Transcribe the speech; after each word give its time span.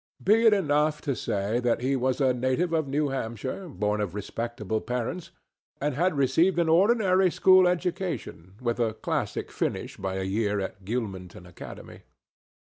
Be 0.23 0.47
it 0.47 0.53
enough 0.55 0.99
to 1.01 1.15
say 1.15 1.59
that 1.59 1.81
he 1.81 1.95
was 1.95 2.19
a 2.19 2.33
native 2.33 2.73
of 2.73 2.87
New 2.87 3.09
Hampshire, 3.09 3.69
born 3.69 4.01
of 4.01 4.15
respectable 4.15 4.81
parents, 4.81 5.29
and 5.79 5.93
had 5.93 6.17
received 6.17 6.57
an 6.57 6.67
ordinary 6.69 7.29
school 7.29 7.67
education 7.67 8.55
with 8.59 8.79
a 8.79 8.95
classic 8.95 9.51
finish 9.51 9.97
by 9.97 10.15
a 10.15 10.23
year 10.23 10.59
at 10.59 10.85
Gilmanton 10.85 11.45
Academy. 11.47 11.99